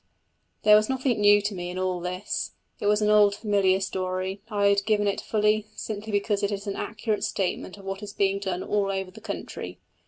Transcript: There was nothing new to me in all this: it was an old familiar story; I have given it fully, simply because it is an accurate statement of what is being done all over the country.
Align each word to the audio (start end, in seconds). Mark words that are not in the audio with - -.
There 0.63 0.75
was 0.75 0.89
nothing 0.89 1.21
new 1.21 1.43
to 1.43 1.53
me 1.53 1.69
in 1.69 1.77
all 1.77 1.99
this: 1.99 2.53
it 2.79 2.87
was 2.87 3.03
an 3.03 3.11
old 3.11 3.35
familiar 3.35 3.79
story; 3.79 4.41
I 4.49 4.65
have 4.69 4.83
given 4.83 5.05
it 5.07 5.21
fully, 5.21 5.67
simply 5.75 6.11
because 6.11 6.41
it 6.41 6.51
is 6.51 6.65
an 6.65 6.75
accurate 6.75 7.23
statement 7.23 7.77
of 7.77 7.85
what 7.85 8.01
is 8.01 8.11
being 8.11 8.39
done 8.39 8.63
all 8.63 8.89
over 8.89 9.11
the 9.11 9.21
country. 9.21 9.77